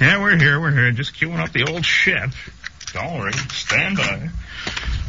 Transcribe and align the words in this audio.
Yeah, 0.00 0.20
we're 0.20 0.36
here. 0.36 0.60
We're 0.60 0.72
here. 0.72 0.90
Just 0.92 1.14
queuing 1.14 1.38
up 1.38 1.52
the 1.52 1.70
old 1.72 1.84
ship. 1.84 2.30
All 3.00 3.24
right, 3.24 3.34
stand 3.50 3.96
by. 3.96 4.28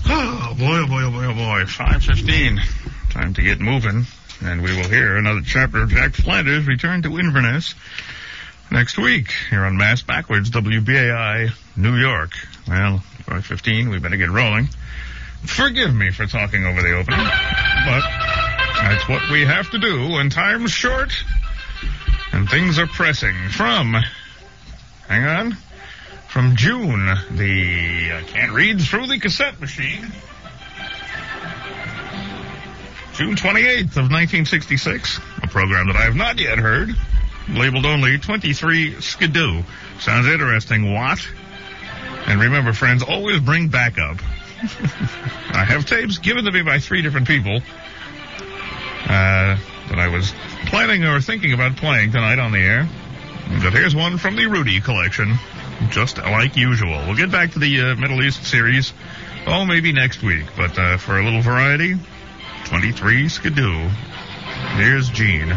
Oh 0.05 0.55
boy, 0.57 0.79
oh 0.79 0.87
boy, 0.87 1.03
oh 1.03 1.11
boy, 1.11 1.25
oh 1.25 1.33
boy. 1.33 1.65
Five 1.65 2.03
fifteen. 2.03 2.61
Time 3.09 3.33
to 3.33 3.41
get 3.41 3.59
moving, 3.59 4.05
and 4.41 4.61
we 4.61 4.75
will 4.75 4.87
hear 4.87 5.17
another 5.17 5.41
chapter 5.45 5.83
of 5.83 5.89
Jack 5.89 6.13
Flanders 6.13 6.67
return 6.67 7.01
to 7.01 7.19
Inverness 7.19 7.75
next 8.71 8.97
week 8.97 9.33
here 9.49 9.65
on 9.65 9.75
Mass 9.75 10.03
Backwards, 10.03 10.51
WBAI, 10.51 11.51
New 11.75 11.95
York. 11.95 12.31
Well, 12.67 12.99
515, 13.25 13.89
we 13.89 13.99
better 13.99 14.17
get 14.17 14.29
rolling. 14.29 14.67
Forgive 15.43 15.93
me 15.93 16.11
for 16.11 16.25
talking 16.27 16.65
over 16.65 16.81
the 16.81 16.93
opening, 16.95 17.19
but 17.19 18.03
that's 18.81 19.07
what 19.09 19.29
we 19.31 19.45
have 19.45 19.69
to 19.71 19.79
do 19.79 20.11
when 20.11 20.29
time's 20.29 20.71
short 20.71 21.11
and 22.31 22.49
things 22.49 22.79
are 22.79 22.87
pressing. 22.87 23.35
From, 23.49 23.95
hang 25.07 25.25
on, 25.25 25.57
from 26.27 26.55
June, 26.55 27.05
the, 27.31 28.11
I 28.13 28.23
can't 28.27 28.51
read 28.51 28.81
through 28.81 29.07
the 29.07 29.19
cassette 29.19 29.59
machine. 29.59 30.11
June 33.13 33.35
28th 33.35 33.97
of 33.97 34.11
1966, 34.11 35.19
a 35.41 35.47
program 35.47 35.87
that 35.87 35.95
I 35.95 36.03
have 36.03 36.15
not 36.15 36.39
yet 36.39 36.59
heard 36.59 36.89
labeled 37.49 37.85
only 37.85 38.17
23 38.17 39.01
Skidoo. 39.01 39.63
Sounds 39.99 40.27
interesting. 40.27 40.93
What? 40.93 41.19
And 42.27 42.41
remember, 42.41 42.73
friends, 42.73 43.03
always 43.03 43.39
bring 43.39 43.69
backup. 43.69 44.17
I 45.51 45.63
have 45.65 45.85
tapes 45.85 46.17
given 46.17 46.45
to 46.45 46.51
me 46.51 46.61
by 46.61 46.79
three 46.79 47.01
different 47.01 47.27
people 47.27 47.55
uh, 49.05 49.57
that 49.89 49.97
I 49.97 50.09
was 50.09 50.33
planning 50.65 51.03
or 51.03 51.21
thinking 51.21 51.53
about 51.53 51.77
playing 51.77 52.11
tonight 52.11 52.39
on 52.39 52.51
the 52.51 52.59
air. 52.59 52.87
But 53.49 53.73
here's 53.73 53.95
one 53.95 54.17
from 54.17 54.35
the 54.35 54.45
Rudy 54.47 54.81
collection, 54.81 55.35
just 55.89 56.17
like 56.17 56.55
usual. 56.55 57.03
We'll 57.05 57.15
get 57.15 57.31
back 57.31 57.51
to 57.51 57.59
the 57.59 57.81
uh, 57.81 57.95
Middle 57.95 58.21
East 58.21 58.43
series, 58.43 58.93
oh, 59.45 59.65
maybe 59.65 59.93
next 59.93 60.21
week. 60.21 60.45
But 60.55 60.77
uh, 60.77 60.97
for 60.97 61.17
a 61.17 61.23
little 61.23 61.41
variety, 61.41 61.95
23 62.65 63.29
Skidoo. 63.29 63.89
Here's 64.75 65.09
Jean. 65.09 65.49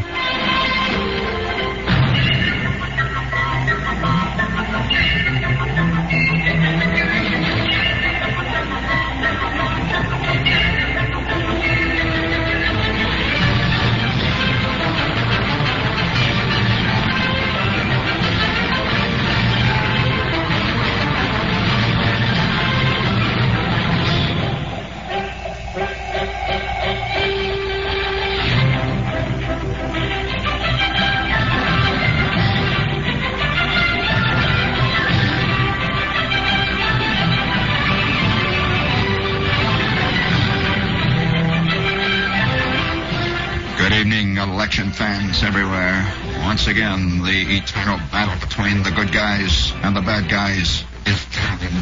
Election 44.49 44.93
fans 44.93 45.43
everywhere. 45.43 46.06
Once 46.45 46.67
again, 46.67 47.23
the 47.23 47.56
eternal 47.56 47.99
battle 48.11 48.39
between 48.41 48.83
the 48.83 48.91
good 48.91 49.12
guys 49.12 49.73
and 49.83 49.95
the 49.95 50.01
bad 50.01 50.31
guys 50.31 50.84
is 51.06 51.27
coming. 51.33 51.75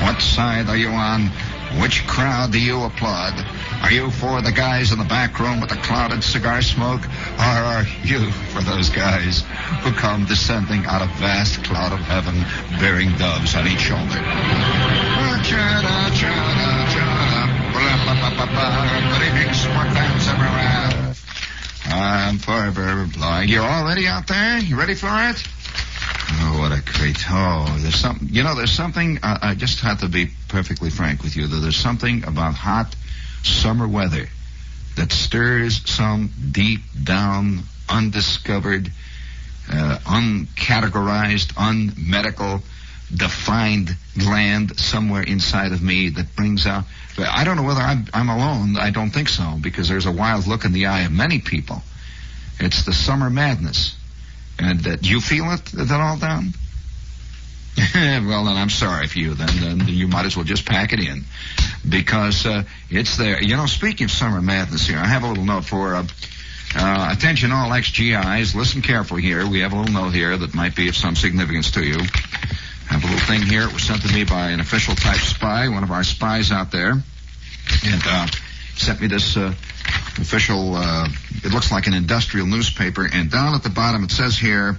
What 0.00 0.20
side 0.20 0.68
are 0.68 0.76
you 0.76 0.88
on? 0.88 1.30
Which 1.80 2.06
crowd 2.06 2.52
do 2.52 2.60
you 2.60 2.82
applaud? 2.82 3.34
Are 3.82 3.90
you 3.90 4.10
for 4.10 4.42
the 4.42 4.52
guys 4.52 4.92
in 4.92 4.98
the 4.98 5.04
back 5.04 5.38
room 5.38 5.60
with 5.60 5.70
the 5.70 5.76
clouded 5.76 6.22
cigar 6.22 6.60
smoke? 6.62 7.02
Or 7.38 7.42
are 7.42 7.84
you 8.04 8.30
for 8.52 8.62
those 8.62 8.88
guys 8.88 9.44
who 9.82 9.92
come 9.92 10.24
descending 10.24 10.84
out 10.86 11.02
of 11.02 11.08
vast 11.18 11.64
cloud 11.64 11.92
of 11.92 12.00
heaven 12.00 12.34
bearing 12.80 13.16
doves 13.16 13.54
on 13.54 13.66
each 13.66 13.80
shoulder? 13.80 14.20
Forever 23.12 23.18
blind. 23.18 23.50
You 23.50 23.60
all 23.60 23.84
ready 23.86 24.06
out 24.06 24.26
there? 24.26 24.58
You 24.58 24.78
ready 24.78 24.94
for 24.94 25.08
it? 25.08 25.42
Oh, 26.34 26.58
what 26.60 26.72
a 26.72 26.82
treat. 26.82 27.18
Oh, 27.30 27.76
there's 27.80 27.96
something, 27.96 28.28
you 28.30 28.42
know, 28.42 28.54
there's 28.54 28.72
something, 28.72 29.18
uh, 29.22 29.38
I 29.42 29.54
just 29.54 29.80
have 29.80 30.00
to 30.00 30.08
be 30.08 30.30
perfectly 30.48 30.90
frank 30.90 31.22
with 31.22 31.36
you, 31.36 31.46
that 31.46 31.56
there's 31.56 31.76
something 31.76 32.24
about 32.24 32.54
hot 32.54 32.94
summer 33.42 33.86
weather 33.86 34.28
that 34.96 35.12
stirs 35.12 35.88
some 35.90 36.30
deep 36.52 36.80
down, 37.02 37.60
undiscovered, 37.88 38.90
uh, 39.70 39.98
uncategorized, 40.04 41.52
unmedical, 41.56 42.62
defined 43.14 43.94
gland 44.18 44.78
somewhere 44.78 45.22
inside 45.22 45.72
of 45.72 45.82
me 45.82 46.08
that 46.10 46.34
brings 46.34 46.66
out. 46.66 46.84
I 47.18 47.44
don't 47.44 47.56
know 47.56 47.62
whether 47.62 47.80
I'm, 47.80 48.06
I'm 48.14 48.28
alone. 48.30 48.76
I 48.78 48.90
don't 48.90 49.10
think 49.10 49.28
so 49.28 49.58
because 49.60 49.88
there's 49.88 50.06
a 50.06 50.12
wild 50.12 50.46
look 50.46 50.64
in 50.64 50.72
the 50.72 50.86
eye 50.86 51.02
of 51.02 51.12
many 51.12 51.40
people. 51.40 51.82
It's 52.60 52.84
the 52.84 52.92
summer 52.92 53.30
madness. 53.30 53.96
And 54.58 54.86
uh, 54.86 54.96
do 54.96 55.08
you 55.08 55.20
feel 55.20 55.50
it 55.50 55.74
at 55.74 55.90
all 55.90 56.18
down? 56.18 56.52
well, 57.94 58.44
then 58.44 58.56
I'm 58.56 58.70
sorry 58.70 59.06
for 59.06 59.18
you. 59.18 59.34
Then, 59.34 59.78
then 59.78 59.88
you 59.88 60.06
might 60.06 60.26
as 60.26 60.36
well 60.36 60.44
just 60.44 60.66
pack 60.66 60.92
it 60.92 61.00
in 61.00 61.24
because 61.88 62.44
uh, 62.46 62.64
it's 62.90 63.16
there. 63.16 63.42
You 63.42 63.56
know, 63.56 63.66
speaking 63.66 64.04
of 64.04 64.10
summer 64.10 64.42
madness 64.42 64.86
here, 64.86 64.98
I 64.98 65.06
have 65.06 65.22
a 65.22 65.28
little 65.28 65.44
note 65.44 65.64
for 65.64 65.94
uh, 65.94 66.06
uh, 66.74 67.08
attention 67.16 67.50
all 67.50 67.72
ex-GIs. 67.72 68.54
Listen 68.54 68.82
carefully 68.82 69.22
here. 69.22 69.46
We 69.46 69.60
have 69.60 69.72
a 69.72 69.76
little 69.76 69.92
note 69.92 70.10
here 70.10 70.36
that 70.36 70.54
might 70.54 70.76
be 70.76 70.88
of 70.88 70.96
some 70.96 71.16
significance 71.16 71.70
to 71.72 71.82
you. 71.84 71.96
I 71.96 72.94
have 72.94 73.04
a 73.04 73.06
little 73.06 73.26
thing 73.26 73.42
here. 73.42 73.62
It 73.62 73.72
was 73.72 73.82
sent 73.82 74.02
to 74.02 74.12
me 74.12 74.24
by 74.24 74.50
an 74.50 74.60
official 74.60 74.94
type 74.94 75.20
spy, 75.20 75.68
one 75.68 75.82
of 75.82 75.90
our 75.90 76.04
spies 76.04 76.52
out 76.52 76.70
there, 76.70 76.92
and 76.92 78.02
uh, 78.06 78.26
sent 78.76 79.00
me 79.00 79.06
this 79.06 79.36
uh, 79.36 79.54
official. 80.18 80.74
Uh, 80.74 81.08
it 81.44 81.52
looks 81.52 81.72
like 81.72 81.86
an 81.86 81.94
industrial 81.94 82.46
newspaper, 82.46 83.08
and 83.10 83.30
down 83.30 83.54
at 83.54 83.62
the 83.62 83.70
bottom 83.70 84.04
it 84.04 84.10
says 84.10 84.36
here 84.36 84.76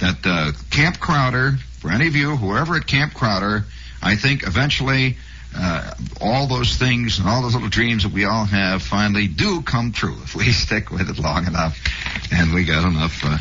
that 0.00 0.18
uh, 0.24 0.52
Camp 0.70 1.00
Crowder, 1.00 1.56
for 1.80 1.90
any 1.90 2.06
of 2.06 2.16
you, 2.16 2.36
whoever 2.36 2.76
at 2.76 2.86
Camp 2.86 3.14
Crowder, 3.14 3.64
I 4.02 4.16
think 4.16 4.46
eventually 4.46 5.16
uh, 5.56 5.94
all 6.20 6.46
those 6.46 6.76
things 6.76 7.18
and 7.18 7.28
all 7.28 7.42
those 7.42 7.54
little 7.54 7.68
dreams 7.68 8.02
that 8.02 8.12
we 8.12 8.24
all 8.24 8.44
have 8.44 8.82
finally 8.82 9.26
do 9.26 9.62
come 9.62 9.92
true 9.92 10.16
if 10.22 10.34
we 10.34 10.44
stick 10.52 10.90
with 10.90 11.08
it 11.08 11.18
long 11.18 11.46
enough 11.46 11.82
and 12.30 12.52
we 12.52 12.64
got 12.64 12.86
enough 12.86 13.24
uh, 13.24 13.38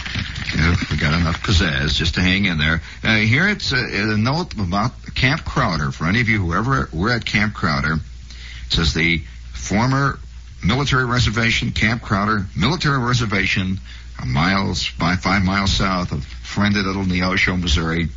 you 0.54 0.62
know, 0.62 0.74
we 0.90 0.98
got 0.98 1.14
enough 1.14 1.44
pizzazz 1.44 1.96
just 1.96 2.16
to 2.16 2.22
hang 2.22 2.46
in 2.46 2.58
there. 2.58 2.82
Uh, 3.04 3.18
here 3.18 3.48
it's 3.48 3.74
a, 3.74 4.14
a 4.14 4.18
note 4.18 4.54
about 4.54 4.92
Camp 5.14 5.44
Crowder. 5.44 5.92
For 5.92 6.06
any 6.06 6.22
of 6.22 6.30
you 6.30 6.40
who 6.40 6.54
ever 6.54 6.90
were 6.94 7.12
at 7.12 7.26
Camp 7.26 7.54
Crowder, 7.54 7.94
it 7.94 8.74
says 8.74 8.94
the 8.94 9.20
former 9.54 10.20
military 10.64 11.06
reservation, 11.06 11.72
Camp 11.72 12.02
Crowder 12.02 12.46
military 12.56 13.00
reservation, 13.00 13.80
a 14.22 14.26
miles 14.26 14.90
by 15.00 15.16
five 15.16 15.44
miles 15.44 15.72
south 15.74 16.12
of 16.12 16.26
friendly 16.26 16.82
little 16.82 17.04
Neosho, 17.04 17.60
Missouri, 17.60 18.08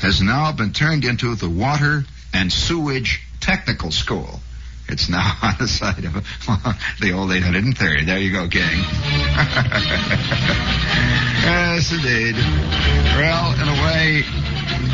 has 0.00 0.22
now 0.22 0.52
been 0.52 0.72
turned 0.72 1.04
into 1.04 1.34
the 1.34 1.48
Water 1.48 2.04
and 2.32 2.52
Sewage 2.52 3.22
Technical 3.40 3.90
School. 3.90 4.40
It's 4.88 5.08
now 5.08 5.36
on 5.42 5.54
the 5.58 5.68
side 5.68 6.04
of 6.04 6.14
the 7.00 7.12
old 7.12 7.32
830. 7.32 8.04
There 8.04 8.18
you 8.18 8.32
go, 8.32 8.46
gang. 8.46 8.78
yes, 11.42 11.92
indeed. 11.92 12.34
Well, 13.16 13.52
in 13.60 13.68
a 13.68 13.82
way, 13.84 14.24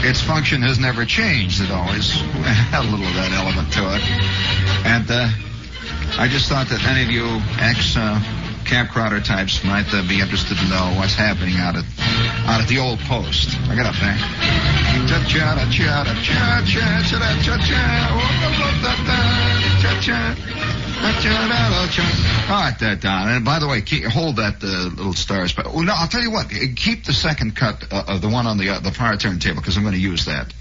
its 0.06 0.20
function 0.20 0.62
has 0.62 0.78
never 0.78 1.04
changed. 1.04 1.60
It 1.62 1.70
always 1.70 2.12
had 2.12 2.84
a 2.84 2.90
little 2.90 3.06
of 3.06 3.14
that 3.14 3.32
element 3.32 3.72
to 3.72 3.94
it. 3.96 4.02
And 4.86 5.10
uh, 5.10 5.28
I 6.18 6.28
just 6.28 6.48
thought 6.48 6.68
that 6.68 6.84
any 6.84 7.02
of 7.02 7.10
you 7.10 7.40
ex 7.60 7.96
uh, 7.96 8.20
Camp 8.64 8.90
Crowder 8.90 9.20
types 9.20 9.64
might 9.64 9.88
uh, 9.94 10.06
be 10.06 10.20
interested 10.20 10.56
to 10.58 10.68
know 10.68 10.94
what's 10.98 11.14
happening 11.14 11.56
out 11.56 11.76
at 11.76 11.84
out 12.44 12.60
at 12.60 12.68
the 12.68 12.78
old 12.78 12.98
post. 13.00 13.56
Bring 13.64 13.78
it 13.78 13.86
up 13.86 13.96
there. 13.96 14.18
All 22.50 22.60
right, 22.60 23.00
Don. 23.00 23.28
And 23.28 23.44
by 23.44 23.58
the 23.58 23.68
way, 23.68 23.80
keep, 23.80 24.04
hold 24.04 24.36
that 24.36 24.62
uh, 24.62 24.90
little 24.96 25.14
stars. 25.14 25.52
But 25.52 25.66
well, 25.66 25.84
no, 25.84 25.94
I'll 25.94 26.08
tell 26.08 26.22
you 26.22 26.30
what. 26.30 26.50
Keep 26.50 27.04
the 27.04 27.12
second 27.12 27.54
cut 27.56 27.86
uh, 27.92 28.04
of 28.08 28.20
the 28.20 28.28
one 28.28 28.46
on 28.46 28.58
the 28.58 28.70
uh, 28.70 28.80
the 28.80 28.90
power 28.90 29.16
turntable 29.16 29.60
because 29.60 29.76
I'm 29.76 29.82
going 29.82 29.94
to 29.94 30.00
use 30.00 30.26
that. 30.26 30.52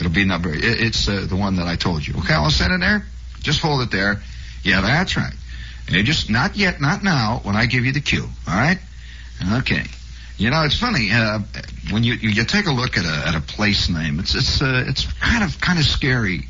It'll 0.00 0.10
be 0.10 0.24
number. 0.24 0.52
It, 0.52 0.64
it's 0.64 1.08
uh, 1.08 1.26
the 1.28 1.36
one 1.36 1.56
that 1.56 1.66
I 1.66 1.76
told 1.76 2.06
you. 2.06 2.14
Okay, 2.20 2.34
I'll 2.34 2.50
send 2.50 2.72
it 2.72 2.80
there. 2.80 3.04
Just 3.42 3.60
hold 3.60 3.82
it 3.82 3.90
there. 3.90 4.22
Yeah, 4.62 4.80
that's 4.80 5.16
right. 5.16 5.34
And 5.88 6.06
just 6.06 6.30
not 6.30 6.56
yet, 6.56 6.80
not 6.80 7.02
now. 7.02 7.40
When 7.42 7.56
I 7.56 7.66
give 7.66 7.84
you 7.84 7.92
the 7.92 8.00
cue. 8.00 8.28
All 8.46 8.54
right. 8.54 8.78
Okay. 9.58 9.84
You 10.38 10.50
know, 10.50 10.64
it's 10.64 10.78
funny 10.78 11.10
uh, 11.12 11.40
when 11.90 12.04
you, 12.04 12.14
you 12.14 12.30
you 12.30 12.44
take 12.44 12.66
a 12.66 12.72
look 12.72 12.96
at 12.96 13.04
a 13.04 13.28
at 13.28 13.34
a 13.36 13.40
place 13.40 13.88
name. 13.88 14.18
It's 14.18 14.34
it's 14.34 14.62
uh, 14.62 14.84
it's 14.88 15.06
kind 15.20 15.44
of 15.44 15.60
kind 15.60 15.78
of 15.78 15.84
scary. 15.84 16.48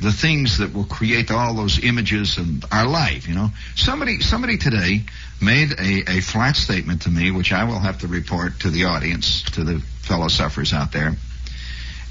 The 0.00 0.12
things 0.12 0.58
that 0.58 0.72
will 0.72 0.84
create 0.84 1.30
all 1.30 1.54
those 1.54 1.82
images 1.84 2.38
in 2.38 2.62
our 2.72 2.86
life. 2.86 3.28
You 3.28 3.34
know, 3.34 3.48
somebody 3.76 4.20
somebody 4.20 4.56
today 4.56 5.04
made 5.40 5.72
a 5.72 6.18
a 6.18 6.20
flat 6.20 6.56
statement 6.56 7.02
to 7.02 7.10
me, 7.10 7.30
which 7.30 7.52
I 7.52 7.64
will 7.64 7.78
have 7.78 7.98
to 8.00 8.08
report 8.08 8.60
to 8.60 8.70
the 8.70 8.84
audience, 8.84 9.42
to 9.52 9.64
the 9.64 9.80
fellow 10.02 10.28
sufferers 10.28 10.72
out 10.72 10.92
there. 10.92 11.14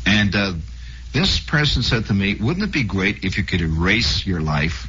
And 0.06 0.36
uh, 0.36 0.54
this 1.14 1.40
person 1.40 1.84
said 1.84 2.06
to 2.06 2.14
me, 2.14 2.36
"Wouldn't 2.36 2.64
it 2.64 2.72
be 2.72 2.84
great 2.84 3.24
if 3.24 3.38
you 3.38 3.44
could 3.44 3.62
erase 3.62 4.26
your 4.26 4.42
life?" 4.42 4.88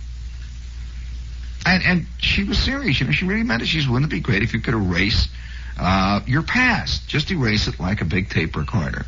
And 1.66 1.82
and 1.84 2.06
she 2.18 2.44
was 2.44 2.58
serious. 2.58 3.00
You 3.00 3.06
know, 3.06 3.12
she 3.12 3.26
really 3.26 3.42
meant 3.42 3.62
it. 3.62 3.66
She 3.66 3.80
said, 3.80 3.90
"Wouldn't 3.90 4.10
it 4.12 4.14
be 4.14 4.20
great 4.20 4.42
if 4.42 4.54
you 4.54 4.60
could 4.60 4.74
erase?" 4.74 5.28
Uh, 5.78 6.20
your 6.26 6.42
past. 6.42 7.08
Just 7.08 7.30
erase 7.30 7.66
it 7.66 7.80
like 7.80 8.02
a 8.02 8.04
big 8.04 8.28
tape 8.28 8.54
recorder. 8.54 9.06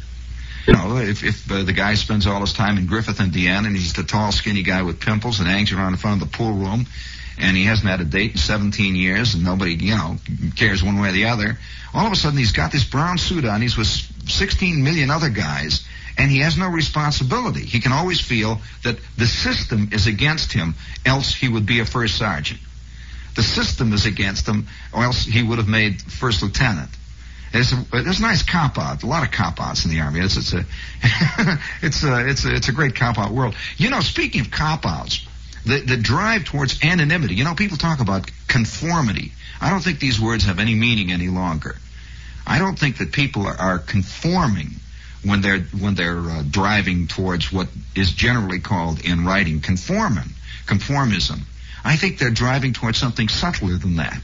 You 0.66 0.74
know, 0.74 0.96
if, 0.96 1.24
if 1.24 1.50
uh, 1.50 1.64
the 1.64 1.72
guy 1.72 1.94
spends 1.94 2.26
all 2.26 2.40
his 2.40 2.52
time 2.52 2.78
in 2.78 2.86
Griffith, 2.86 3.20
Indiana, 3.20 3.66
and 3.66 3.76
he's 3.76 3.92
the 3.92 4.04
tall, 4.04 4.32
skinny 4.32 4.62
guy 4.62 4.82
with 4.82 5.00
pimples 5.00 5.40
and 5.40 5.48
hangs 5.48 5.72
around 5.72 5.92
in 5.92 5.98
front 5.98 6.22
of 6.22 6.30
the 6.30 6.36
pool 6.36 6.52
room, 6.52 6.86
and 7.36 7.56
he 7.56 7.64
hasn't 7.64 7.88
had 7.88 8.00
a 8.00 8.04
date 8.04 8.32
in 8.32 8.36
17 8.38 8.94
years, 8.94 9.34
and 9.34 9.44
nobody, 9.44 9.74
you 9.74 9.96
know, 9.96 10.16
cares 10.54 10.82
one 10.82 11.00
way 11.00 11.08
or 11.08 11.12
the 11.12 11.26
other, 11.26 11.58
all 11.92 12.06
of 12.06 12.12
a 12.12 12.16
sudden 12.16 12.38
he's 12.38 12.52
got 12.52 12.70
this 12.70 12.84
brown 12.84 13.18
suit 13.18 13.44
on, 13.44 13.60
he's 13.60 13.76
with 13.76 13.86
16 13.86 14.82
million 14.82 15.10
other 15.10 15.30
guys, 15.30 15.81
and 16.22 16.30
he 16.30 16.38
has 16.38 16.56
no 16.56 16.68
responsibility. 16.68 17.66
He 17.66 17.80
can 17.80 17.90
always 17.90 18.20
feel 18.20 18.60
that 18.84 18.96
the 19.18 19.26
system 19.26 19.88
is 19.90 20.06
against 20.06 20.52
him, 20.52 20.76
else 21.04 21.34
he 21.34 21.48
would 21.48 21.66
be 21.66 21.80
a 21.80 21.84
first 21.84 22.16
sergeant. 22.16 22.60
The 23.34 23.42
system 23.42 23.92
is 23.92 24.06
against 24.06 24.46
him, 24.46 24.68
or 24.94 25.02
else 25.02 25.24
he 25.24 25.42
would 25.42 25.58
have 25.58 25.66
made 25.66 26.00
first 26.00 26.40
lieutenant. 26.40 26.90
It's 27.52 27.72
a, 27.72 27.84
there's 27.90 28.20
a 28.20 28.22
nice 28.22 28.44
cop 28.44 28.78
out, 28.78 29.02
a 29.02 29.06
lot 29.06 29.24
of 29.24 29.32
cop 29.32 29.60
outs 29.60 29.84
in 29.84 29.90
the 29.90 29.98
army. 29.98 30.20
It's, 30.20 30.36
it's 30.36 30.52
a, 30.52 30.64
it's 31.82 32.04
a, 32.04 32.28
it's 32.28 32.44
a, 32.44 32.54
it's 32.54 32.68
a 32.68 32.72
great 32.72 32.94
cop 32.94 33.18
out 33.18 33.32
world. 33.32 33.56
You 33.76 33.90
know, 33.90 33.98
speaking 33.98 34.42
of 34.42 34.52
cop 34.52 34.86
outs, 34.86 35.26
the, 35.66 35.80
the 35.80 35.96
drive 35.96 36.44
towards 36.44 36.84
anonymity. 36.84 37.34
You 37.34 37.42
know, 37.42 37.56
people 37.56 37.78
talk 37.78 37.98
about 37.98 38.30
conformity. 38.46 39.32
I 39.60 39.70
don't 39.70 39.82
think 39.82 39.98
these 39.98 40.20
words 40.20 40.44
have 40.44 40.60
any 40.60 40.76
meaning 40.76 41.10
any 41.10 41.26
longer. 41.26 41.74
I 42.46 42.60
don't 42.60 42.78
think 42.78 42.98
that 42.98 43.10
people 43.10 43.44
are, 43.44 43.56
are 43.56 43.78
conforming 43.80 44.76
when 45.24 45.40
they're 45.40 45.60
when 45.60 45.94
they're 45.94 46.18
uh, 46.18 46.42
driving 46.48 47.06
towards 47.06 47.52
what 47.52 47.68
is 47.94 48.12
generally 48.12 48.60
called 48.60 49.04
in 49.04 49.24
writing 49.24 49.60
conformism. 49.60 51.40
I 51.84 51.96
think 51.96 52.18
they're 52.18 52.30
driving 52.30 52.72
towards 52.72 52.98
something 52.98 53.28
subtler 53.28 53.76
than 53.76 53.96
that, 53.96 54.20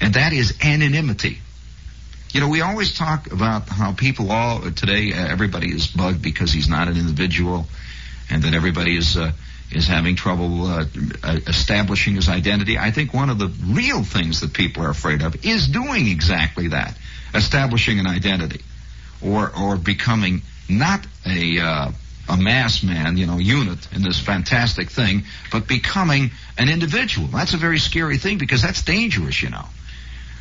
and 0.00 0.14
that 0.14 0.32
is 0.32 0.58
anonymity. 0.62 1.38
You 2.30 2.40
know, 2.40 2.48
we 2.48 2.60
always 2.60 2.96
talk 2.96 3.32
about 3.32 3.68
how 3.68 3.92
people 3.92 4.30
all 4.30 4.60
today, 4.70 5.12
uh, 5.12 5.26
everybody 5.28 5.68
is 5.68 5.86
bugged 5.86 6.20
because 6.22 6.52
he's 6.52 6.68
not 6.68 6.88
an 6.88 6.96
individual, 6.96 7.66
and 8.30 8.42
that 8.42 8.54
everybody 8.54 8.96
is 8.96 9.16
uh, 9.16 9.32
is 9.70 9.86
having 9.86 10.16
trouble 10.16 10.66
uh, 10.66 10.84
establishing 11.46 12.14
his 12.14 12.28
identity. 12.28 12.78
I 12.78 12.90
think 12.90 13.12
one 13.12 13.30
of 13.30 13.38
the 13.38 13.48
real 13.66 14.02
things 14.02 14.40
that 14.40 14.52
people 14.52 14.82
are 14.84 14.90
afraid 14.90 15.22
of 15.22 15.44
is 15.44 15.68
doing 15.68 16.06
exactly 16.08 16.68
that, 16.68 16.96
establishing 17.34 17.98
an 17.98 18.06
identity, 18.06 18.62
or 19.22 19.50
or 19.56 19.76
becoming 19.76 20.42
not 20.68 21.06
a 21.26 21.58
uh, 21.58 21.92
a 22.28 22.36
mass 22.36 22.82
man, 22.82 23.16
you 23.16 23.26
know, 23.26 23.38
unit 23.38 23.88
in 23.92 24.02
this 24.02 24.20
fantastic 24.20 24.90
thing, 24.90 25.24
but 25.50 25.66
becoming 25.66 26.30
an 26.58 26.68
individual. 26.68 27.28
That's 27.28 27.54
a 27.54 27.56
very 27.56 27.78
scary 27.78 28.18
thing 28.18 28.38
because 28.38 28.62
that's 28.62 28.82
dangerous, 28.82 29.42
you 29.42 29.50
know. 29.50 29.64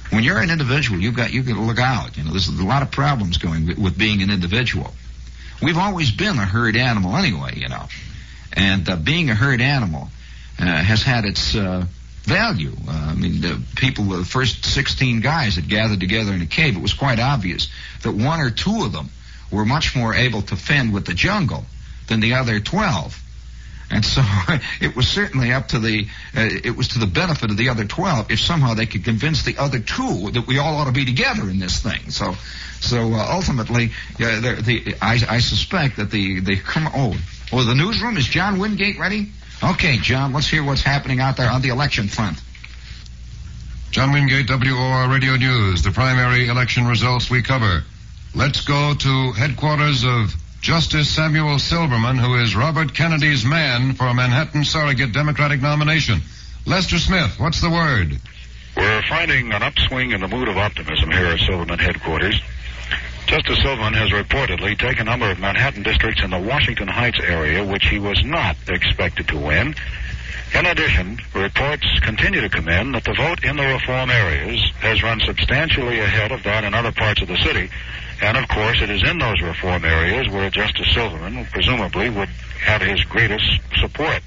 When 0.09 0.23
you're 0.23 0.39
an 0.39 0.49
individual, 0.49 0.99
you've 0.99 1.15
got, 1.15 1.33
you 1.33 1.43
got 1.43 1.55
to 1.55 1.61
look 1.61 1.79
out. 1.79 2.17
You 2.17 2.23
know, 2.23 2.31
there's 2.31 2.47
a 2.47 2.63
lot 2.63 2.81
of 2.81 2.91
problems 2.91 3.37
going 3.37 3.67
with, 3.81 3.97
being 3.97 4.21
an 4.21 4.29
individual. 4.29 4.93
We've 5.61 5.77
always 5.77 6.11
been 6.11 6.37
a 6.37 6.45
herd 6.45 6.77
animal 6.77 7.15
anyway, 7.15 7.53
you 7.55 7.67
know. 7.67 7.87
And 8.53 8.87
uh, 8.87 8.95
being 8.95 9.29
a 9.29 9.35
herd 9.35 9.59
animal 9.59 10.09
uh, 10.59 10.65
has 10.65 11.03
had 11.03 11.25
its 11.25 11.55
uh, 11.55 11.85
value. 12.27 12.73
Uh, 12.87 13.11
I 13.11 13.15
mean, 13.15 13.41
the 13.41 13.61
people, 13.75 14.05
the 14.05 14.25
first 14.25 14.65
16 14.65 15.21
guys 15.21 15.55
that 15.55 15.67
gathered 15.67 15.99
together 15.99 16.33
in 16.33 16.41
a 16.41 16.45
cave, 16.45 16.75
it 16.75 16.81
was 16.81 16.93
quite 16.93 17.19
obvious 17.19 17.69
that 18.03 18.11
one 18.11 18.41
or 18.41 18.51
two 18.51 18.83
of 18.83 18.91
them 18.91 19.09
were 19.51 19.65
much 19.65 19.95
more 19.95 20.13
able 20.13 20.41
to 20.41 20.55
fend 20.55 20.93
with 20.93 21.05
the 21.05 21.13
jungle 21.13 21.63
than 22.07 22.19
the 22.19 22.33
other 22.33 22.59
12. 22.59 23.23
And 23.89 24.03
so 24.03 24.21
it 24.81 24.95
was 24.95 25.07
certainly 25.07 25.53
up 25.53 25.69
to 25.69 25.79
the, 25.79 26.07
uh, 26.35 26.49
it 26.63 26.75
was 26.75 26.89
to 26.89 26.99
the 26.99 27.07
benefit 27.07 27.49
of 27.49 27.57
the 27.57 27.69
other 27.69 27.85
12 27.85 28.31
if 28.31 28.39
somehow 28.41 28.73
they 28.73 28.85
could 28.85 29.05
convince 29.05 29.43
the 29.43 29.57
other 29.57 29.79
two 29.79 30.31
that 30.31 30.45
we 30.45 30.59
all 30.59 30.75
ought 30.75 30.85
to 30.85 30.91
be 30.91 31.05
together 31.05 31.49
in 31.49 31.59
this 31.59 31.81
thing. 31.81 32.11
So, 32.11 32.35
so 32.81 33.13
uh, 33.13 33.27
ultimately, 33.31 33.91
uh, 34.19 34.41
the, 34.41 34.61
the, 34.61 34.95
I, 35.01 35.19
I 35.29 35.39
suspect 35.39 35.95
that 35.97 36.11
the, 36.11 36.41
the, 36.41 36.59
oh, 36.93 37.15
oh, 37.53 37.63
the 37.63 37.75
newsroom, 37.75 38.17
is 38.17 38.27
John 38.27 38.59
Wingate 38.59 38.99
ready? 38.99 39.31
Okay, 39.63 39.97
John, 39.97 40.33
let's 40.33 40.47
hear 40.47 40.63
what's 40.63 40.83
happening 40.83 41.19
out 41.19 41.37
there 41.37 41.49
on 41.49 41.61
the 41.61 41.69
election 41.69 42.07
front. 42.07 42.41
John 43.89 44.11
Wingate, 44.11 44.49
WOR 44.49 45.09
Radio 45.09 45.35
News, 45.35 45.81
the 45.81 45.91
primary 45.91 46.47
election 46.47 46.85
results 46.85 47.29
we 47.29 47.41
cover. 47.41 47.83
Let's 48.35 48.63
go 48.63 48.93
to 48.93 49.31
headquarters 49.31 50.03
of 50.03 50.35
Justice 50.61 51.09
Samuel 51.09 51.57
Silverman, 51.57 52.17
who 52.17 52.35
is 52.41 52.55
Robert 52.55 52.93
Kennedy's 52.93 53.45
man 53.45 53.93
for 53.93 54.05
a 54.05 54.13
Manhattan 54.13 54.63
surrogate 54.63 55.13
Democratic 55.13 55.61
nomination. 55.61 56.21
Lester 56.65 56.99
Smith, 56.99 57.39
what's 57.39 57.61
the 57.61 57.69
word? 57.69 58.19
We're 58.75 59.01
finding 59.09 59.51
an 59.53 59.63
upswing 59.63 60.11
in 60.11 60.21
the 60.21 60.27
mood 60.27 60.49
of 60.49 60.57
optimism 60.57 61.09
here 61.09 61.27
at 61.27 61.39
Silverman 61.39 61.79
headquarters. 61.79 62.39
Justice 63.27 63.61
Silverman 63.61 63.93
has 63.93 64.09
reportedly 64.11 64.79
taken 64.79 65.01
a 65.01 65.11
number 65.11 65.29
of 65.29 65.37
Manhattan 65.37 65.83
districts 65.83 66.23
in 66.23 66.29
the 66.29 66.39
Washington 66.39 66.87
Heights 66.87 67.19
area, 67.21 67.61
which 67.61 67.85
he 67.89 67.99
was 67.99 68.23
not 68.23 68.55
expected 68.69 69.27
to 69.27 69.37
win. 69.37 69.75
In 70.55 70.65
addition, 70.65 71.19
reports 71.35 71.85
continue 71.99 72.39
to 72.39 72.47
come 72.47 72.69
in 72.69 72.93
that 72.93 73.03
the 73.03 73.13
vote 73.13 73.43
in 73.43 73.57
the 73.57 73.67
reform 73.67 74.09
areas 74.11 74.61
has 74.79 75.03
run 75.03 75.19
substantially 75.19 75.99
ahead 75.99 76.31
of 76.31 76.41
that 76.43 76.63
in 76.63 76.73
other 76.73 76.93
parts 76.93 77.21
of 77.21 77.27
the 77.27 77.35
city. 77.43 77.69
And 78.21 78.37
of 78.37 78.47
course, 78.47 78.81
it 78.81 78.89
is 78.89 79.03
in 79.03 79.19
those 79.19 79.41
reform 79.41 79.83
areas 79.83 80.29
where 80.29 80.49
Justice 80.49 80.87
Silverman 80.93 81.45
presumably 81.51 82.09
would 82.09 82.29
have 82.63 82.81
his 82.81 83.03
greatest 83.03 83.59
support. 83.81 84.23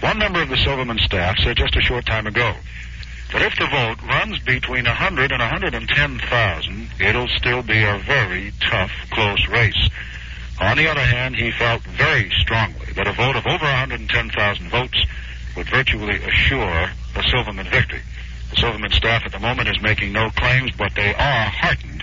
One 0.00 0.18
member 0.18 0.40
of 0.40 0.48
the 0.48 0.56
Silverman 0.64 0.98
staff 1.00 1.36
said 1.44 1.58
just 1.58 1.76
a 1.76 1.82
short 1.82 2.06
time 2.06 2.26
ago 2.26 2.54
that 3.32 3.42
if 3.42 3.56
the 3.56 3.66
vote 3.66 4.00
runs 4.08 4.38
between 4.40 4.84
100 4.84 5.32
and 5.32 5.40
110,000, 5.40 6.88
it'll 7.00 7.28
still 7.28 7.62
be 7.62 7.82
a 7.82 7.98
very 7.98 8.52
tough, 8.60 8.90
close 9.10 9.46
race. 9.48 9.90
On 10.60 10.76
the 10.76 10.88
other 10.88 11.04
hand, 11.04 11.36
he 11.36 11.52
felt 11.52 11.82
very 11.82 12.30
strongly 12.40 12.86
that 12.94 13.06
a 13.06 13.12
vote 13.12 13.36
of 13.36 13.46
over 13.46 13.64
110,000 13.64 14.70
votes 14.70 15.04
would 15.56 15.68
virtually 15.68 16.16
assure 16.22 16.90
a 17.14 17.22
Silverman 17.30 17.68
victory. 17.68 18.02
The 18.50 18.56
Silverman 18.56 18.90
staff 18.92 19.22
at 19.24 19.32
the 19.32 19.38
moment 19.38 19.68
is 19.68 19.80
making 19.82 20.12
no 20.12 20.30
claims, 20.30 20.72
but 20.76 20.94
they 20.94 21.14
are 21.14 21.44
heartened 21.44 22.02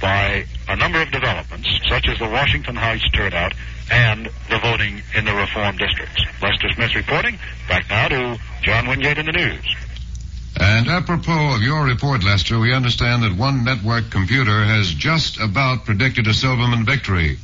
by 0.00 0.44
a 0.68 0.76
number 0.76 1.00
of 1.00 1.10
developments, 1.10 1.68
such 1.88 2.06
as 2.08 2.18
the 2.18 2.28
Washington 2.28 2.76
Heights 2.76 3.08
turnout 3.10 3.54
and 3.90 4.26
the 4.50 4.58
voting 4.58 5.02
in 5.14 5.24
the 5.24 5.34
reform 5.34 5.76
districts. 5.78 6.22
Lester 6.42 6.68
Smith 6.74 6.94
reporting. 6.94 7.38
Back 7.68 7.88
now 7.88 8.08
to 8.08 8.38
John 8.62 8.88
Wingate 8.88 9.18
in 9.18 9.26
the 9.26 9.32
news. 9.32 9.76
And 10.58 10.88
apropos 10.88 11.54
of 11.54 11.62
your 11.62 11.84
report, 11.84 12.24
Lester, 12.24 12.58
we 12.58 12.72
understand 12.72 13.22
that 13.22 13.36
one 13.36 13.64
network 13.64 14.10
computer 14.10 14.64
has 14.64 14.90
just 14.90 15.38
about 15.38 15.84
predicted 15.84 16.26
a 16.26 16.34
Silverman 16.34 16.86
victory. 16.86 17.38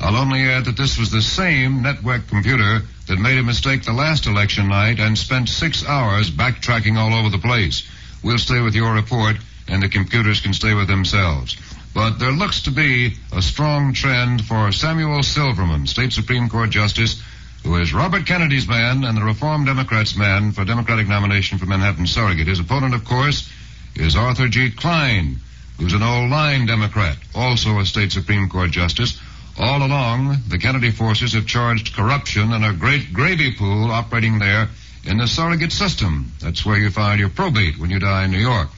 I'll 0.00 0.16
only 0.16 0.42
add 0.42 0.64
that 0.64 0.76
this 0.76 0.98
was 0.98 1.10
the 1.10 1.22
same 1.22 1.82
network 1.82 2.26
computer 2.28 2.82
that 3.06 3.18
made 3.18 3.38
a 3.38 3.42
mistake 3.42 3.84
the 3.84 3.92
last 3.92 4.26
election 4.26 4.68
night 4.68 4.98
and 4.98 5.16
spent 5.16 5.48
six 5.48 5.84
hours 5.86 6.30
backtracking 6.30 6.96
all 6.96 7.12
over 7.12 7.28
the 7.28 7.38
place. 7.38 7.86
We'll 8.22 8.38
stay 8.38 8.60
with 8.60 8.74
your 8.74 8.94
report, 8.94 9.36
and 9.68 9.82
the 9.82 9.88
computers 9.88 10.40
can 10.40 10.54
stay 10.54 10.72
with 10.72 10.88
themselves. 10.88 11.56
But 11.94 12.18
there 12.18 12.32
looks 12.32 12.62
to 12.62 12.70
be 12.70 13.14
a 13.32 13.42
strong 13.42 13.92
trend 13.92 14.44
for 14.44 14.72
Samuel 14.72 15.22
Silverman, 15.22 15.86
State 15.86 16.12
Supreme 16.12 16.48
Court 16.48 16.70
Justice, 16.70 17.22
who 17.64 17.76
is 17.76 17.94
Robert 17.94 18.26
Kennedy's 18.26 18.68
man 18.68 19.04
and 19.04 19.16
the 19.16 19.24
Reform 19.24 19.64
Democrats' 19.64 20.16
man 20.16 20.52
for 20.52 20.66
Democratic 20.66 21.08
nomination 21.08 21.56
for 21.56 21.64
Manhattan 21.64 22.06
surrogate. 22.06 22.46
His 22.46 22.60
opponent, 22.60 22.94
of 22.94 23.06
course, 23.06 23.50
is 23.96 24.16
Arthur 24.16 24.48
G. 24.48 24.70
Klein, 24.70 25.40
who's 25.78 25.94
an 25.94 26.02
old 26.02 26.30
line 26.30 26.66
Democrat, 26.66 27.16
also 27.34 27.78
a 27.78 27.86
state 27.86 28.12
Supreme 28.12 28.50
Court 28.50 28.70
justice. 28.70 29.18
All 29.58 29.82
along, 29.82 30.36
the 30.48 30.58
Kennedy 30.58 30.90
forces 30.90 31.32
have 31.32 31.46
charged 31.46 31.94
corruption 31.94 32.52
and 32.52 32.64
a 32.64 32.72
great 32.74 33.14
gravy 33.14 33.52
pool 33.52 33.90
operating 33.90 34.38
there 34.38 34.68
in 35.04 35.16
the 35.16 35.26
surrogate 35.26 35.72
system. 35.72 36.32
That's 36.40 36.66
where 36.66 36.78
you 36.78 36.90
file 36.90 37.18
your 37.18 37.30
probate 37.30 37.78
when 37.78 37.90
you 37.90 37.98
die 37.98 38.24
in 38.24 38.30
New 38.30 38.38
York. 38.38 38.68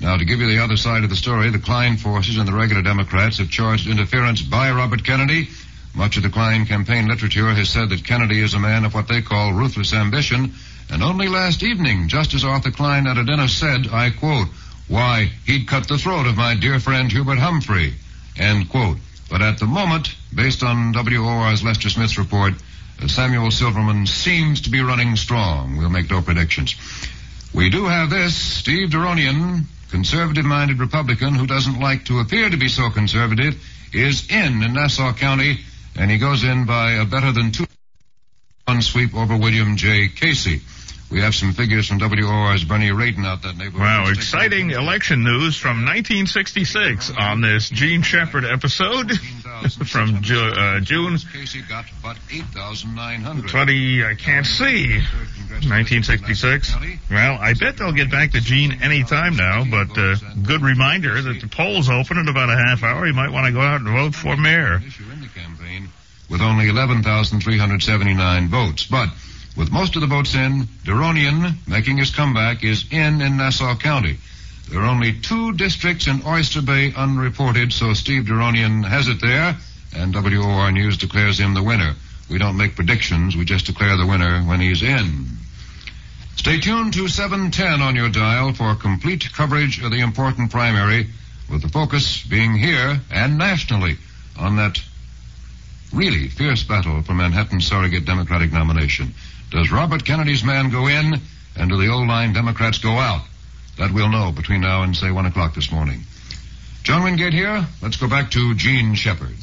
Now, 0.00 0.16
to 0.16 0.24
give 0.24 0.40
you 0.40 0.48
the 0.48 0.62
other 0.62 0.76
side 0.76 1.04
of 1.04 1.10
the 1.10 1.16
story, 1.16 1.50
the 1.50 1.58
Klein 1.60 1.98
forces 1.98 2.36
and 2.36 2.48
the 2.48 2.52
regular 2.52 2.82
Democrats 2.82 3.38
have 3.38 3.48
charged 3.48 3.86
interference 3.86 4.42
by 4.42 4.72
Robert 4.72 5.04
Kennedy. 5.04 5.48
Much 5.94 6.16
of 6.16 6.24
the 6.24 6.30
Klein 6.30 6.66
campaign 6.66 7.06
literature 7.06 7.54
has 7.54 7.70
said 7.70 7.88
that 7.90 8.04
Kennedy 8.04 8.40
is 8.40 8.54
a 8.54 8.58
man 8.58 8.84
of 8.84 8.94
what 8.94 9.06
they 9.06 9.22
call 9.22 9.52
ruthless 9.52 9.92
ambition. 9.92 10.52
And 10.90 11.02
only 11.02 11.28
last 11.28 11.62
evening, 11.62 12.08
Justice 12.08 12.44
Arthur 12.44 12.72
Klein 12.72 13.06
at 13.06 13.16
a 13.16 13.24
dinner 13.24 13.48
said, 13.48 13.86
I 13.92 14.10
quote, 14.10 14.48
why, 14.88 15.30
he'd 15.46 15.68
cut 15.68 15.88
the 15.88 15.96
throat 15.96 16.26
of 16.26 16.36
my 16.36 16.56
dear 16.56 16.80
friend 16.80 17.10
Hubert 17.10 17.38
Humphrey, 17.38 17.94
end 18.36 18.68
quote. 18.70 18.98
But 19.30 19.40
at 19.40 19.58
the 19.58 19.66
moment, 19.66 20.14
based 20.34 20.62
on 20.62 20.92
WOR's 20.92 21.62
Lester 21.62 21.88
Smith's 21.88 22.18
report, 22.18 22.54
uh, 23.02 23.08
Samuel 23.08 23.50
Silverman 23.50 24.06
seems 24.06 24.62
to 24.62 24.70
be 24.70 24.82
running 24.82 25.16
strong. 25.16 25.76
We'll 25.76 25.90
make 25.90 26.10
no 26.10 26.20
predictions. 26.20 26.74
We 27.54 27.70
do 27.70 27.86
have 27.86 28.10
this 28.10 28.34
Steve 28.34 28.90
Derounian, 28.90 29.64
conservative 29.90 30.44
minded 30.44 30.80
Republican 30.80 31.34
who 31.34 31.46
doesn't 31.46 31.80
like 31.80 32.04
to 32.06 32.18
appear 32.18 32.50
to 32.50 32.56
be 32.56 32.68
so 32.68 32.90
conservative, 32.90 33.54
is 33.92 34.28
in 34.28 34.62
in 34.62 34.72
Nassau 34.74 35.12
County, 35.12 35.60
and 35.96 36.10
he 36.10 36.18
goes 36.18 36.44
in 36.44 36.66
by 36.66 36.92
a 36.92 37.04
better 37.04 37.32
than 37.32 37.52
two 37.52 37.64
one 38.66 38.80
sweep 38.82 39.14
over 39.14 39.36
William 39.36 39.76
J. 39.76 40.08
Casey. 40.08 40.62
We 41.10 41.20
have 41.20 41.34
some 41.34 41.52
figures 41.52 41.86
from 41.86 41.98
WOR's 42.00 42.64
Bernie 42.64 42.88
Radin 42.88 43.26
out 43.26 43.42
that 43.42 43.56
neighborhood. 43.58 43.80
Wow, 43.80 44.08
exciting 44.08 44.70
election 44.70 45.22
news 45.22 45.54
from 45.56 45.84
1966 45.84 47.12
on 47.16 47.40
this 47.42 47.68
Jean 47.68 48.00
Shepherd 48.02 48.44
episode 48.46 49.12
from 49.86 50.22
Ju- 50.22 50.40
uh, 50.56 50.80
June 50.80 51.18
Casey 51.32 51.60
got 51.68 51.84
but 52.02 52.16
8,900. 52.32 53.48
20, 53.48 54.04
I 54.04 54.14
can't 54.14 54.46
see, 54.46 54.98
1966. 55.68 56.74
Well, 57.10 57.38
I 57.40 57.54
bet 57.54 57.76
they'll 57.76 57.92
get 57.92 58.10
back 58.10 58.32
to 58.32 58.40
Jean 58.40 58.82
any 58.82 59.04
time 59.04 59.36
now, 59.36 59.64
but 59.64 59.96
uh, 59.96 60.16
good 60.42 60.62
reminder 60.62 61.20
that 61.20 61.40
the 61.40 61.48
polls 61.48 61.88
open 61.90 62.18
in 62.18 62.28
about 62.28 62.48
a 62.50 62.56
half 62.56 62.82
hour. 62.82 63.06
You 63.06 63.14
might 63.14 63.30
want 63.30 63.46
to 63.46 63.52
go 63.52 63.60
out 63.60 63.80
and 63.82 63.88
vote 63.90 64.14
for 64.14 64.36
mayor. 64.36 64.80
issue 64.84 65.04
in 65.12 65.20
the 65.20 65.28
campaign 65.28 65.90
with 66.34 66.42
only 66.42 66.68
11,379 66.68 68.48
votes. 68.48 68.86
But 68.86 69.08
with 69.56 69.70
most 69.70 69.94
of 69.94 70.00
the 70.00 70.08
votes 70.08 70.34
in, 70.34 70.64
Derounian, 70.82 71.54
making 71.68 71.98
his 71.98 72.10
comeback, 72.10 72.64
is 72.64 72.86
in 72.90 73.22
in 73.22 73.36
Nassau 73.36 73.76
County. 73.76 74.18
There 74.68 74.80
are 74.80 74.86
only 74.86 75.12
two 75.12 75.52
districts 75.52 76.08
in 76.08 76.26
Oyster 76.26 76.60
Bay 76.60 76.92
unreported, 76.92 77.72
so 77.72 77.94
Steve 77.94 78.24
Derounian 78.24 78.84
has 78.84 79.06
it 79.06 79.20
there, 79.20 79.56
and 79.94 80.12
WOR 80.12 80.72
News 80.72 80.96
declares 80.96 81.38
him 81.38 81.54
the 81.54 81.62
winner. 81.62 81.94
We 82.28 82.38
don't 82.38 82.56
make 82.56 82.74
predictions, 82.74 83.36
we 83.36 83.44
just 83.44 83.66
declare 83.66 83.96
the 83.96 84.06
winner 84.06 84.42
when 84.42 84.58
he's 84.58 84.82
in. 84.82 85.28
Stay 86.34 86.58
tuned 86.58 86.94
to 86.94 87.06
710 87.06 87.80
on 87.80 87.94
your 87.94 88.08
dial 88.08 88.52
for 88.54 88.74
complete 88.74 89.32
coverage 89.32 89.80
of 89.84 89.92
the 89.92 90.00
important 90.00 90.50
primary, 90.50 91.06
with 91.48 91.62
the 91.62 91.68
focus 91.68 92.24
being 92.24 92.56
here 92.56 93.00
and 93.12 93.38
nationally 93.38 93.98
on 94.36 94.56
that 94.56 94.80
really 95.94 96.28
fierce 96.28 96.62
battle 96.64 97.02
for 97.02 97.14
Manhattan's 97.14 97.66
surrogate 97.66 98.04
Democratic 98.04 98.52
nomination. 98.52 99.14
Does 99.50 99.70
Robert 99.70 100.04
Kennedy's 100.04 100.44
man 100.44 100.70
go 100.70 100.86
in, 100.86 101.14
and 101.56 101.70
do 101.70 101.76
the 101.76 101.88
old 101.88 102.08
line 102.08 102.32
Democrats 102.32 102.78
go 102.78 102.90
out? 102.90 103.22
That 103.78 103.92
we'll 103.92 104.10
know 104.10 104.32
between 104.32 104.60
now 104.60 104.82
and, 104.82 104.96
say, 104.96 105.10
1 105.10 105.26
o'clock 105.26 105.54
this 105.54 105.70
morning. 105.70 106.02
John 106.82 107.02
Wingate 107.02 107.32
here. 107.32 107.66
Let's 107.82 107.96
go 107.96 108.08
back 108.08 108.30
to 108.32 108.54
Jean 108.54 108.94
Shepherd. 108.94 109.36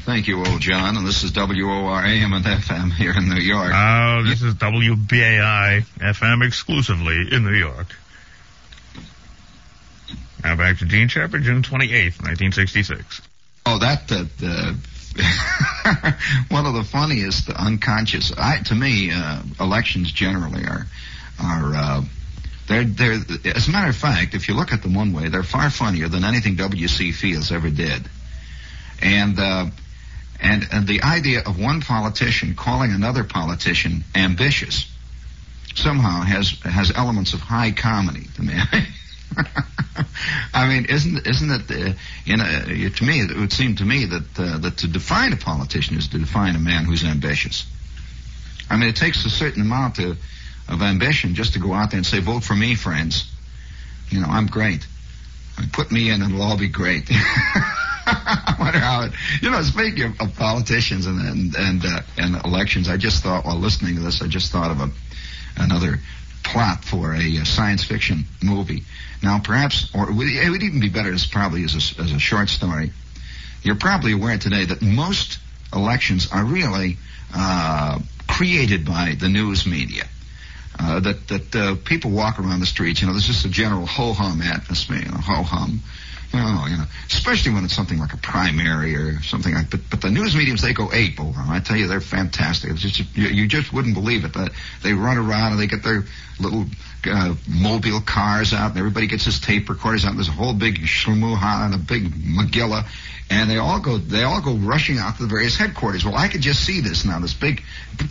Thank 0.00 0.26
you, 0.26 0.38
old 0.38 0.60
John. 0.60 0.96
And 0.96 1.06
this 1.06 1.22
is 1.22 1.32
WORAM 1.32 2.32
and 2.32 2.44
FM 2.44 2.92
here 2.92 3.12
in 3.16 3.28
New 3.28 3.40
York. 3.40 3.72
Oh, 3.74 4.22
this 4.26 4.42
is 4.42 4.54
WBAI 4.54 5.84
FM 5.98 6.46
exclusively 6.46 7.28
in 7.30 7.44
New 7.44 7.54
York. 7.54 7.94
Now 10.42 10.56
back 10.56 10.78
to 10.78 10.86
Jean 10.86 11.08
Shepherd, 11.08 11.42
June 11.42 11.62
28th, 11.62 12.20
1966. 12.22 13.22
Oh, 13.66 13.78
that 13.78 14.08
that 14.08 14.28
uh, 14.42 14.72
one 16.48 16.66
of 16.66 16.74
the 16.74 16.84
funniest 16.84 17.50
unconscious. 17.50 18.32
I, 18.36 18.58
to 18.66 18.74
me, 18.74 19.10
uh, 19.12 19.42
elections 19.60 20.10
generally 20.12 20.64
are 20.64 20.86
are 21.42 21.74
uh, 21.74 22.02
they're 22.68 22.84
they're. 22.84 23.18
As 23.54 23.68
a 23.68 23.70
matter 23.70 23.90
of 23.90 23.96
fact, 23.96 24.34
if 24.34 24.48
you 24.48 24.54
look 24.54 24.72
at 24.72 24.82
them 24.82 24.94
one 24.94 25.12
way, 25.12 25.28
they're 25.28 25.42
far 25.42 25.70
funnier 25.70 26.08
than 26.08 26.24
anything 26.24 26.56
W.C. 26.56 27.12
Fields 27.12 27.52
ever 27.52 27.70
did. 27.70 28.08
And 29.02 29.38
uh, 29.38 29.66
and 30.40 30.66
and 30.72 30.86
the 30.86 31.02
idea 31.02 31.40
of 31.40 31.58
one 31.58 31.80
politician 31.80 32.54
calling 32.54 32.92
another 32.92 33.24
politician 33.24 34.04
ambitious 34.14 34.90
somehow 35.74 36.22
has 36.22 36.58
has 36.64 36.90
elements 36.94 37.34
of 37.34 37.40
high 37.40 37.72
comedy 37.72 38.26
to 38.36 38.42
me. 38.42 38.54
I 40.54 40.68
mean, 40.68 40.86
isn't 40.86 41.26
isn't 41.26 41.50
it? 41.50 41.70
Uh, 41.70 41.92
you 42.24 42.36
know, 42.36 42.88
to 42.88 43.04
me, 43.04 43.20
it 43.20 43.36
would 43.36 43.52
seem 43.52 43.76
to 43.76 43.84
me 43.84 44.06
that 44.06 44.38
uh, 44.38 44.58
that 44.58 44.78
to 44.78 44.88
define 44.88 45.32
a 45.32 45.36
politician 45.36 45.96
is 45.96 46.08
to 46.08 46.18
define 46.18 46.56
a 46.56 46.58
man 46.60 46.84
who's 46.84 47.04
ambitious. 47.04 47.66
I 48.70 48.76
mean, 48.76 48.88
it 48.88 48.96
takes 48.96 49.24
a 49.24 49.30
certain 49.30 49.62
amount 49.62 49.98
of, 49.98 50.18
of 50.68 50.82
ambition 50.82 51.34
just 51.34 51.54
to 51.54 51.58
go 51.58 51.72
out 51.72 51.90
there 51.90 51.98
and 51.98 52.06
say, 52.06 52.20
"Vote 52.20 52.44
for 52.44 52.54
me, 52.54 52.74
friends." 52.74 53.30
You 54.10 54.20
know, 54.20 54.28
I'm 54.28 54.46
great. 54.46 54.86
Put 55.72 55.90
me 55.90 56.10
in, 56.10 56.22
and 56.22 56.32
it'll 56.32 56.42
all 56.44 56.58
be 56.58 56.68
great. 56.68 57.04
I 57.10 58.56
wonder 58.58 58.78
how 58.78 59.02
it. 59.04 59.12
You 59.40 59.50
know, 59.50 59.62
speaking 59.62 60.04
of, 60.04 60.20
of 60.20 60.36
politicians 60.36 61.06
and 61.06 61.20
and 61.20 61.56
and, 61.56 61.84
uh, 61.84 62.00
and 62.16 62.44
elections, 62.44 62.88
I 62.88 62.96
just 62.96 63.22
thought 63.22 63.44
while 63.44 63.58
listening 63.58 63.96
to 63.96 64.02
this, 64.02 64.22
I 64.22 64.26
just 64.26 64.52
thought 64.52 64.70
of 64.70 64.80
a 64.80 64.90
another 65.56 65.98
plot 66.44 66.84
for 66.84 67.14
a, 67.14 67.38
uh 67.38 67.44
science 67.44 67.84
fiction 67.84 68.24
movie. 68.42 68.84
Now, 69.22 69.38
perhaps, 69.38 69.90
or 69.94 70.10
it 70.10 70.14
would, 70.14 70.26
it 70.26 70.50
would 70.50 70.62
even 70.62 70.80
be 70.80 70.88
better 70.88 71.12
as 71.12 71.26
probably 71.26 71.64
as 71.64 71.74
a, 71.74 72.02
as 72.02 72.12
a 72.12 72.18
short 72.18 72.48
story. 72.48 72.92
You're 73.62 73.76
probably 73.76 74.12
aware 74.12 74.38
today 74.38 74.64
that 74.64 74.82
most 74.82 75.38
elections 75.72 76.30
are 76.32 76.44
really 76.44 76.96
uh, 77.34 78.00
created 78.28 78.84
by 78.84 79.16
the 79.18 79.28
news 79.28 79.66
media. 79.66 80.04
Uh, 80.78 81.00
that 81.00 81.28
that 81.28 81.54
uh, 81.54 81.76
people 81.84 82.10
walk 82.10 82.38
around 82.38 82.60
the 82.60 82.66
streets, 82.66 83.00
you 83.00 83.06
know, 83.06 83.12
there's 83.12 83.26
just 83.26 83.44
a 83.44 83.48
general 83.50 83.84
ho 83.86 84.14
hum 84.14 84.40
atmosphere, 84.40 84.98
you 84.98 85.04
know, 85.10 85.18
ho 85.18 85.42
hum. 85.42 85.82
You 86.32 86.40
know, 86.40 86.66
you 86.66 86.76
know, 86.78 86.84
especially 87.08 87.52
when 87.52 87.64
it's 87.64 87.74
something 87.74 87.98
like 87.98 88.14
a 88.14 88.16
primary 88.16 88.96
or 88.96 89.20
something 89.22 89.52
like. 89.52 89.70
But 89.70 89.80
but 89.90 90.00
the 90.00 90.10
news 90.10 90.34
mediums 90.34 90.62
they 90.62 90.72
go 90.72 90.90
ape 90.92 91.20
over 91.20 91.38
'em. 91.38 91.50
I 91.50 91.60
tell 91.60 91.76
you, 91.76 91.88
they're 91.88 92.00
fantastic. 92.00 92.74
Just 92.76 92.98
you, 93.16 93.28
you 93.28 93.46
just 93.46 93.72
wouldn't 93.72 93.94
believe 93.94 94.24
it. 94.24 94.32
But 94.32 94.52
they 94.82 94.94
run 94.94 95.18
around 95.18 95.52
and 95.52 95.60
they 95.60 95.66
get 95.66 95.82
their 95.82 96.04
little 96.40 96.64
uh, 97.06 97.34
mobile 97.46 98.00
cars 98.00 98.54
out, 98.54 98.70
and 98.70 98.78
everybody 98.78 99.06
gets 99.08 99.26
his 99.26 99.40
tape 99.40 99.68
recorders 99.68 100.04
out. 100.04 100.10
And 100.10 100.18
there's 100.18 100.28
a 100.28 100.32
whole 100.32 100.54
big 100.54 100.76
shmuha 100.80 101.66
and 101.66 101.74
a 101.74 101.78
big 101.78 102.04
magilla, 102.10 102.86
and 103.28 103.50
they 103.50 103.58
all 103.58 103.80
go 103.80 103.98
they 103.98 104.22
all 104.22 104.40
go 104.40 104.54
rushing 104.54 104.96
out 104.96 105.16
to 105.16 105.22
the 105.24 105.28
various 105.28 105.56
headquarters. 105.56 106.02
Well, 106.04 106.16
I 106.16 106.28
could 106.28 106.40
just 106.40 106.64
see 106.64 106.80
this 106.80 107.04
now. 107.04 107.18
This 107.18 107.34
big 107.34 107.62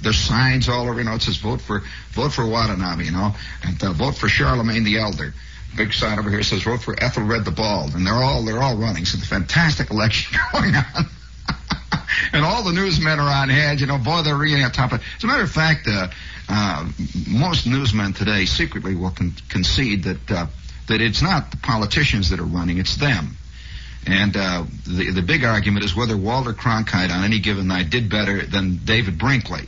there's 0.04 0.20
signs 0.20 0.70
all 0.70 0.88
over. 0.88 1.00
You 1.00 1.06
know, 1.06 1.16
it 1.16 1.24
says 1.24 1.38
vote 1.38 1.62
for 1.62 1.82
vote 2.12 2.34
for 2.34 2.46
Watanabe. 2.46 3.06
You 3.06 3.12
know, 3.14 3.34
and 3.64 3.84
uh, 3.84 3.94
vote 3.94 4.16
for 4.16 4.28
Charlemagne 4.28 4.84
the 4.84 5.00
Elder 5.00 5.34
big 5.76 5.94
sign 5.94 6.20
over 6.20 6.30
here 6.30 6.44
says 6.44 6.64
vote 6.64 6.82
for 6.82 6.96
Ethelred 7.02 7.46
the 7.46 7.52
Bald, 7.52 7.94
and 7.96 8.06
they're 8.06 8.14
all 8.14 8.44
they're 8.44 8.62
all 8.62 8.78
running. 8.78 9.06
So 9.06 9.18
a 9.18 9.22
fantastic 9.22 9.90
election 9.90 10.38
going 10.54 10.76
on. 10.76 11.06
and 12.34 12.46
all 12.46 12.64
the 12.64 12.74
newsmen 12.74 13.20
are 13.20 13.30
on 13.30 13.50
edge. 13.50 13.82
You 13.82 13.88
know, 13.88 13.98
boy, 13.98 14.22
they're 14.24 14.36
really 14.36 14.64
on 14.64 14.72
top 14.72 14.92
of 14.92 15.00
it. 15.00 15.06
As 15.18 15.24
a 15.24 15.28
matter 15.28 15.44
of 15.44 15.52
fact, 15.52 15.88
uh, 15.88 16.08
uh, 16.50 16.90
most 17.28 17.68
newsmen 17.68 18.14
today 18.14 18.46
secretly 18.46 18.96
will 18.96 19.12
con- 19.12 19.34
concede 19.50 20.04
that 20.04 20.32
uh, 20.32 20.48
that 20.88 21.02
it's 21.02 21.22
not 21.22 21.52
the 21.52 21.58
politicians 21.58 22.30
that 22.30 22.40
are 22.40 22.46
running; 22.46 22.78
it's 22.78 22.98
them. 22.98 23.38
And 24.06 24.36
uh, 24.36 24.66
the 24.88 25.12
the 25.12 25.22
big 25.22 25.44
argument 25.44 25.86
is 25.86 25.96
whether 25.96 26.18
Walter 26.18 26.54
Cronkite 26.54 27.12
on 27.12 27.24
any 27.24 27.40
given 27.40 27.68
night 27.68 27.90
did 27.90 28.10
better 28.10 28.46
than 28.46 28.82
David 28.84 29.18
Brinkley. 29.18 29.68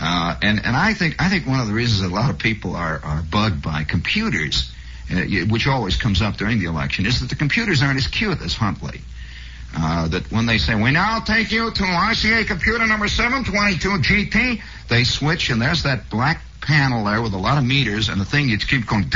Uh, 0.00 0.36
and 0.42 0.60
and 0.64 0.76
I 0.76 0.94
think 0.94 1.16
I 1.22 1.28
think 1.28 1.46
one 1.46 1.60
of 1.60 1.66
the 1.66 1.72
reasons 1.72 2.02
that 2.02 2.08
a 2.08 2.14
lot 2.14 2.30
of 2.30 2.38
people 2.38 2.76
are 2.76 3.00
are 3.02 3.22
bugged 3.22 3.62
by 3.62 3.84
computers 3.84 4.73
which 5.48 5.66
always 5.66 5.96
comes 5.96 6.22
up 6.22 6.36
during 6.36 6.58
the 6.58 6.66
election, 6.66 7.06
is 7.06 7.20
that 7.20 7.28
the 7.28 7.36
computers 7.36 7.82
aren't 7.82 7.98
as 7.98 8.06
cute 8.06 8.40
as 8.40 8.54
Huntley. 8.54 9.00
Uh, 9.76 10.06
that 10.08 10.30
when 10.30 10.46
they 10.46 10.58
say, 10.58 10.74
we 10.74 10.92
now 10.92 11.18
take 11.18 11.50
you 11.50 11.70
to 11.70 11.82
RCA 11.82 12.46
computer 12.46 12.86
number 12.86 13.08
722 13.08 13.88
GT, 13.98 14.62
they 14.88 15.02
switch 15.02 15.50
and 15.50 15.60
there's 15.60 15.82
that 15.82 16.08
black 16.10 16.40
panel 16.60 17.04
there 17.04 17.20
with 17.20 17.34
a 17.34 17.38
lot 17.38 17.58
of 17.58 17.64
meters 17.64 18.08
and 18.08 18.20
the 18.20 18.24
thing 18.24 18.48
you 18.48 18.56
keep 18.56 18.86
going, 18.86 19.10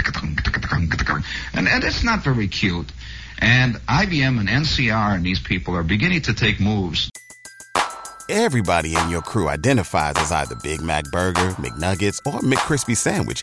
and, 1.55 1.69
and 1.69 1.85
it's 1.85 2.03
not 2.03 2.25
very 2.25 2.49
cute. 2.49 2.91
And 3.39 3.77
IBM 3.77 4.41
and 4.41 4.49
NCR 4.49 5.15
and 5.15 5.25
these 5.25 5.39
people 5.39 5.77
are 5.77 5.85
beginning 5.85 6.23
to 6.23 6.35
take 6.35 6.59
moves. 6.59 7.09
Everybody 8.29 8.95
in 8.95 9.09
your 9.09 9.23
crew 9.23 9.49
identifies 9.49 10.15
as 10.17 10.33
either 10.33 10.57
Big 10.57 10.83
Mac 10.83 11.05
Burger, 11.13 11.51
McNuggets, 11.53 12.21
or 12.27 12.41
McCrispy 12.41 12.97
Sandwich. 12.97 13.43